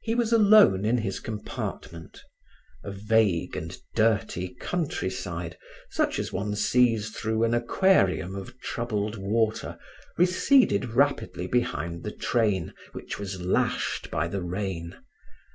He 0.00 0.14
was 0.14 0.32
alone 0.32 0.86
in 0.86 0.96
his 0.96 1.20
compartment; 1.20 2.22
a 2.82 2.90
vague 2.90 3.54
and 3.54 3.76
dirty 3.94 4.54
country 4.54 5.10
side, 5.10 5.58
such 5.90 6.18
as 6.18 6.32
one 6.32 6.56
sees 6.56 7.10
through 7.10 7.44
an 7.44 7.52
aquarium 7.52 8.34
of 8.36 8.58
troubled 8.58 9.16
water, 9.18 9.78
receded 10.16 10.94
rapidly 10.94 11.46
behind 11.46 12.04
the 12.04 12.10
train 12.12 12.72
which 12.92 13.18
was 13.18 13.38
lashed 13.42 14.10
by 14.10 14.28
the 14.28 14.40
rain. 14.40 14.96